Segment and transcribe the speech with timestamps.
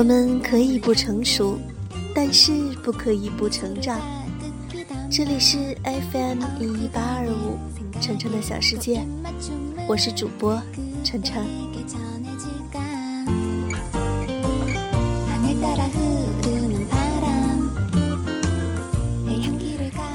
[0.00, 1.58] 我们可以不成熟，
[2.14, 2.52] 但是
[2.82, 4.00] 不可以不成长。
[5.10, 7.58] 这里是 FM 一一八二五，
[8.00, 9.02] 晨晨的小世界，
[9.86, 10.58] 我是主播
[11.04, 11.44] 晨晨。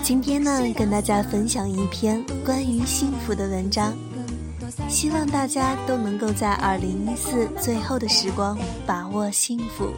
[0.02, 3.94] 今天呢，跟大家分享一篇关于幸福的文章。
[4.96, 9.92] 希望大家都能够在二零一四最后的时光把握幸福。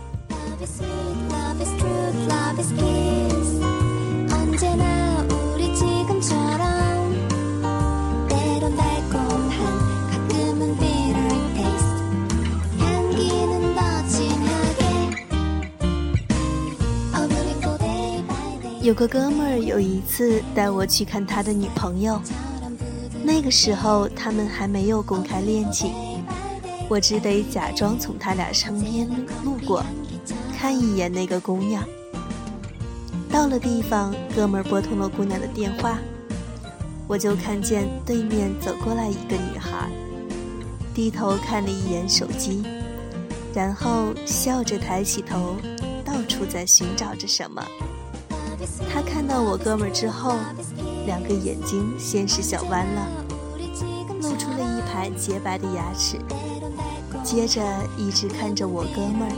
[18.82, 22.20] 有个哥们儿有一次带我去看他的女朋友。
[23.27, 25.93] 那个时候，他们还没有公开恋情，
[26.87, 29.05] 我只得假装从他俩身边
[29.43, 29.83] 路过，
[30.57, 31.83] 看一眼那个姑娘。
[33.29, 35.99] 到了地方，哥们儿拨通了姑娘的电话，
[37.05, 39.91] 我就看见对面走过来一个女孩，
[40.93, 42.63] 低头看了一眼手机，
[43.53, 45.57] 然后笑着抬起头，
[46.05, 47.61] 到处在寻找着什么。
[48.89, 50.37] 他看到我哥们儿之后。
[51.08, 53.08] 两个眼睛先是笑弯了，
[54.22, 56.20] 露出了一排洁白的牙齿，
[57.24, 57.62] 接着
[57.98, 59.32] 一直看着我哥们儿，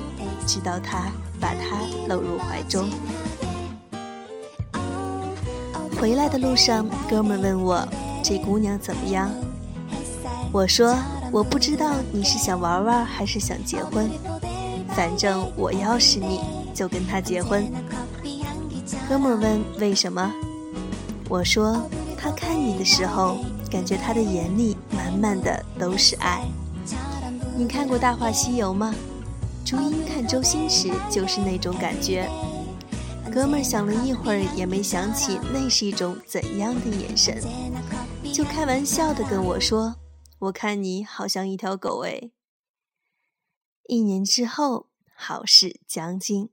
[0.48, 2.90] 直到他把他搂入怀中。
[6.02, 7.88] 回来的路上，哥们儿问我
[8.24, 9.30] 这姑娘怎么样，
[10.52, 10.98] 我说
[11.32, 14.10] 我不知道你是想玩玩还是想结婚，
[14.96, 16.42] 反正我要是你
[16.74, 17.72] 就跟他结婚。
[19.08, 20.34] 哥们儿问为什么？
[21.30, 23.38] 我说，他看你的时候，
[23.70, 26.44] 感觉他的眼里满满的都是爱。
[27.56, 28.94] 你看过《大话西游》吗？
[29.64, 32.28] 朱茵看周星驰就是那种感觉。
[33.32, 37.40] 哥们儿想了一会儿，也没想起那是一种怎样的眼神，
[38.34, 39.98] 就开玩笑的跟我说
[40.40, 42.32] ：“我看你好像一条狗哎。”
[43.88, 46.50] 一年之后，好事将近。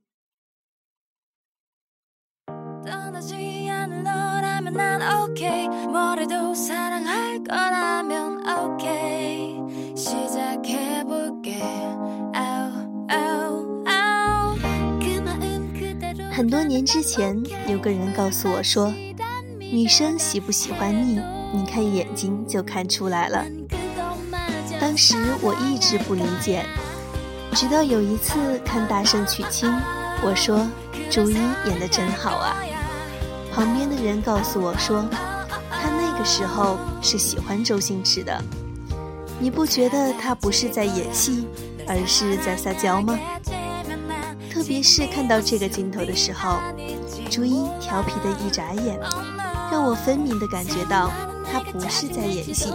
[16.32, 18.92] 很多年之前，有个人告诉我说，
[19.58, 21.20] 女生喜不喜欢你，
[21.52, 23.44] 你看眼睛就看出来了。
[24.78, 26.64] 当时我一直不理解，
[27.52, 29.70] 直到有一次看《大圣娶亲》，
[30.22, 30.66] 我说
[31.08, 32.65] 朱茵演的真好啊。
[33.56, 35.02] 旁边的人告诉我说，
[35.70, 38.38] 他那个时候是喜欢周星驰的。
[39.40, 41.48] 你不觉得他不是在演戏，
[41.88, 43.18] 而是在撒娇吗？
[44.52, 46.58] 特别是看到这个镜头的时候，
[47.30, 49.00] 朱茵调皮的一眨眼，
[49.72, 51.10] 让我分明的感觉到
[51.50, 52.74] 他不是在演戏，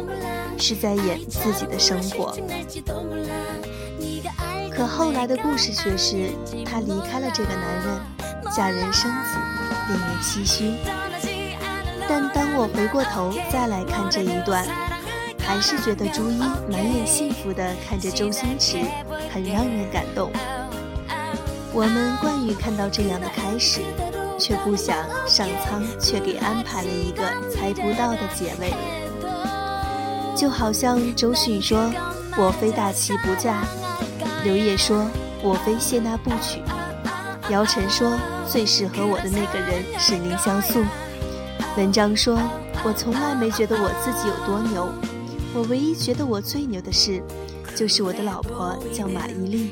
[0.58, 2.36] 是在演自己的生活。
[4.76, 6.32] 可后来的故事却是，
[6.66, 8.00] 她离开了这个男人，
[8.50, 9.38] 嫁人生子。
[9.90, 10.72] 令人唏嘘，
[12.08, 14.64] 但当我回过头再来看这一段，
[15.40, 16.38] 还是觉得朱茵
[16.70, 18.78] 满脸幸福地看着周星驰，
[19.34, 20.32] 很让人感动。
[21.74, 23.82] 我们惯于看到这样的开始，
[24.40, 24.96] 却不想
[25.28, 28.74] 上苍却给安排了一个猜不到的结尾。
[30.38, 31.92] 就好像周迅说
[32.38, 33.64] ：“我非大器不嫁。”
[34.46, 35.06] 刘烨说
[35.44, 36.62] ：“我非谢娜不娶。”
[37.50, 40.84] 姚晨说：“最适合我的那个人是林香素。”
[41.76, 42.38] 文章说
[42.86, 44.88] ：“我从来没觉得我自己有多牛，
[45.54, 47.22] 我唯一觉得我最牛的事，
[47.76, 49.70] 就是我的老婆叫马伊琍。”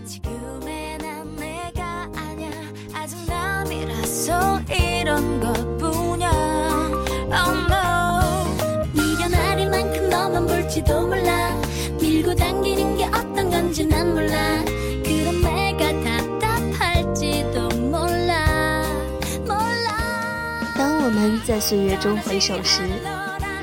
[21.50, 22.84] 在岁月中回首时，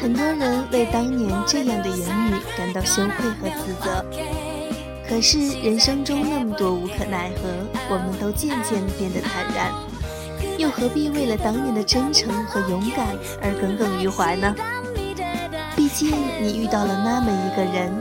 [0.03, 4.05] 很多人为当年这样的言语感到羞愧和自责。
[5.09, 7.49] 可是人生中那么多无可奈何，
[7.89, 9.73] 我们都渐渐变得坦然，
[10.59, 13.07] 又何必为了当年的真诚和勇敢
[13.41, 14.53] 而耿耿于怀呢？
[15.77, 16.11] 毕竟
[16.43, 17.93] 你遇到了那么一个人，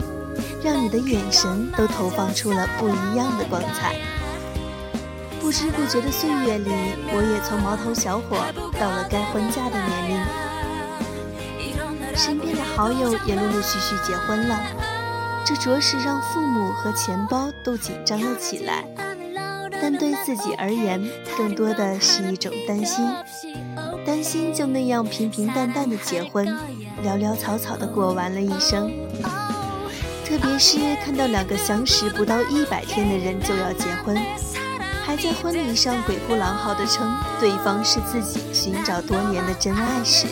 [0.64, 3.94] 让你的眼神都投放出了不一样的光彩。
[5.46, 6.72] 不知不觉的岁月里，
[7.14, 8.36] 我也从毛头小伙
[8.80, 10.18] 到了该婚嫁的年龄。
[12.16, 14.58] 身边的好友也陆陆续续结婚了，
[15.44, 18.84] 这着实让父母和钱包都紧张了起来。
[19.70, 21.00] 但对自己而言，
[21.38, 23.06] 更多的是一种担心，
[24.04, 26.44] 担心就那样平平淡淡的结婚，
[27.04, 28.90] 潦潦草草的过完了一生。
[30.24, 34.20] 特别是看到两个相识不到一百天的人就要结婚，
[35.06, 40.26] 还在婚礼上鬼哭狼嚎的称对方是自己寻找多年的真爱时，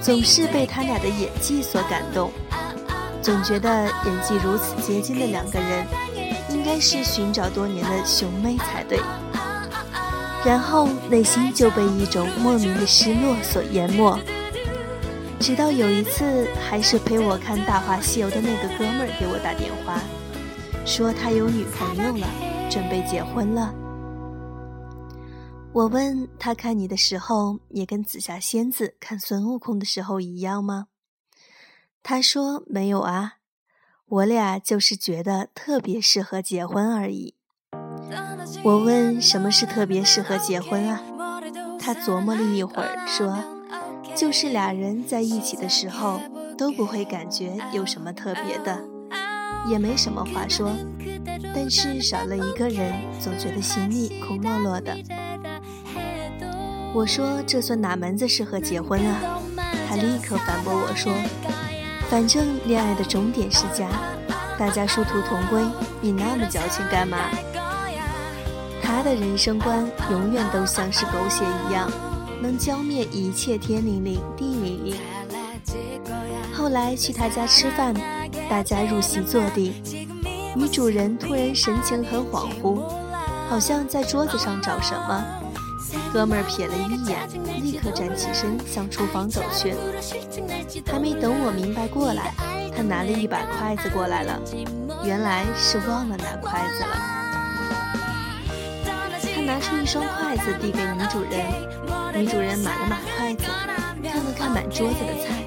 [0.00, 2.30] 总是被他俩的演技所感动，
[3.20, 5.84] 总觉得演技如此接近的两个人，
[6.50, 9.00] 应该是寻找多年的兄妹才对。
[10.44, 14.16] 然后内心就被一种莫名的失落所淹没。
[15.40, 19.98] 直到有一次，还是陪我看《大话西游》的那个哥们儿给我打电话，
[20.86, 22.26] 说他有女朋友了，
[22.70, 23.74] 准备结婚了。
[25.72, 30.86] 我问他看你的时候，也跟紫霞仙子看孙悟空的时候一样吗？
[32.02, 33.34] 他说没有啊，
[34.06, 37.34] 我俩就是觉得特别适合结婚而已。
[38.62, 41.02] 我问什么是特别适合结婚啊？
[41.78, 43.36] 他琢磨了一会儿说。
[44.16, 46.20] 就是俩人在一起的时候
[46.58, 48.84] 都不会感觉有什么特别的，
[49.66, 50.72] 也没什么话说，
[51.54, 54.96] 但是少了一个人，总觉得心里空落落的。
[56.92, 59.40] 我说这算哪门子适合结婚啊？
[59.88, 61.12] 他立刻反驳我说，
[62.08, 63.88] 反正恋爱的终点是家，
[64.58, 65.62] 大家殊途同归，
[66.00, 67.18] 你那么矫情干嘛？
[68.82, 71.90] 他的人生观永远都像是狗血一样。
[72.42, 74.96] 能浇灭一切天灵灵地灵灵。
[76.54, 77.94] 后来去他家吃饭，
[78.50, 79.72] 大家入席坐定，
[80.56, 82.82] 女主人突然神情很恍惚，
[83.48, 85.24] 好像在桌子上找什么。
[86.12, 87.28] 哥们儿瞥了一眼，
[87.62, 89.72] 立刻站起身向厨房走去。
[90.84, 92.34] 还没等我明白过来，
[92.76, 94.40] 他拿了一把筷子过来了，
[95.04, 96.96] 原来是忘了拿筷子了。
[99.32, 102.20] 他拿出一双筷子递给女主人。
[102.20, 103.44] 女主人买了码筷子，
[104.02, 105.44] 看了看满桌子的菜，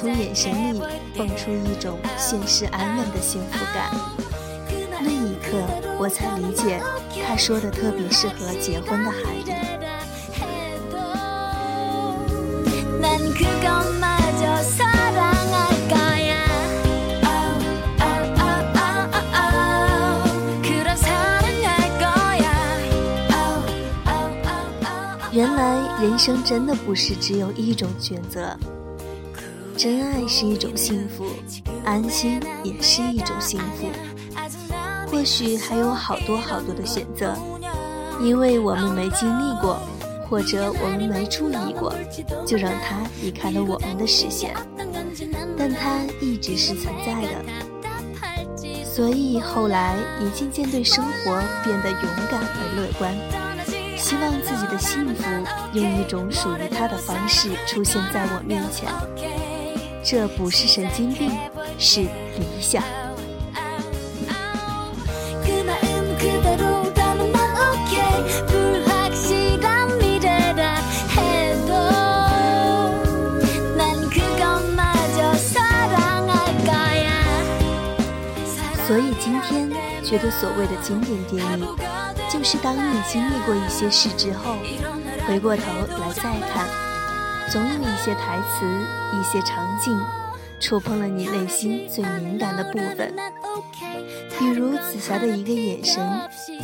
[0.00, 0.80] 从眼神里
[1.14, 3.90] 蹦出一种现实安稳的幸福感。
[4.98, 5.58] 那一刻，
[5.98, 6.80] 我才理解
[7.28, 9.44] 他说的特别适合结婚的含义。
[25.32, 28.58] 原来人生真的不是只有一种选择，
[29.82, 31.24] 真爱是一种幸福，
[31.86, 33.88] 安心也是一种幸福。
[35.10, 37.34] 或许还有好多好多的选择，
[38.20, 39.80] 因为我们没经历过，
[40.28, 41.94] 或者我们没注意过，
[42.46, 44.54] 就让它离开了我们的视线。
[45.56, 53.16] 但它一直是存在的，所以后来也渐渐对生活变得勇敢而乐观。
[53.96, 55.24] 希望自己的幸福
[55.72, 58.88] 用一种属于他的方式出现在我面前，
[60.02, 61.30] 这不是神经病，
[61.78, 62.82] 是理想。
[78.86, 79.70] 所以今天
[80.02, 81.68] 觉得所谓的经典电影。
[82.28, 84.54] 就是当你经历过一些事之后，
[85.26, 85.62] 回过头
[85.98, 86.22] 来再
[86.52, 86.66] 看，
[87.50, 88.64] 总有一些台词、
[89.12, 90.00] 一些场景，
[90.60, 93.12] 触碰了你内心最敏感的部分。
[94.38, 96.00] 比如紫霞的一个眼神，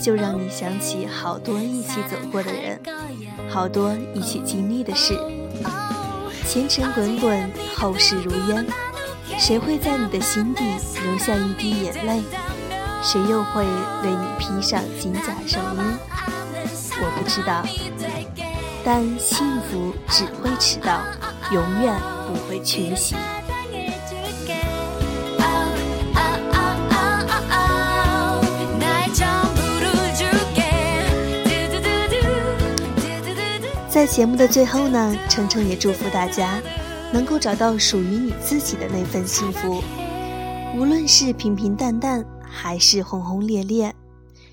[0.01, 2.81] 就让你想起好多一起走过的人，
[3.51, 5.19] 好多一起经历的事。
[6.47, 8.65] 前尘滚滚，后事如烟，
[9.37, 10.63] 谁会在你的心底
[11.03, 12.23] 留下一滴眼泪？
[13.03, 15.81] 谁又会为你披上金甲圣衣？
[16.99, 17.65] 我不知道，
[18.89, 21.03] 但幸福只会迟到，
[21.51, 23.17] 永远不会缺席。
[33.91, 36.63] 在节目的最后呢，程程也祝福大家
[37.13, 39.83] 能够找到属于你自己的那份幸福，
[40.77, 42.25] 无论是平平淡淡。
[42.49, 43.93] 还是轰轰烈烈，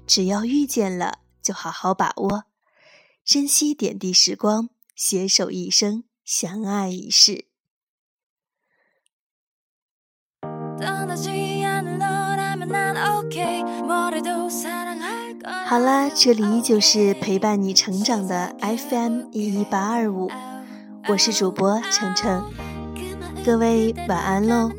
[0.08, 2.44] 只要遇见了，就好好把握，
[3.26, 7.46] 珍惜点滴时光，携手一生，相爱一世。
[15.66, 20.30] 好啦，这里依旧是陪伴你成长的 FM 一一八二五，
[21.08, 22.52] 我是主播程程，
[23.46, 24.70] 各位晚安喽。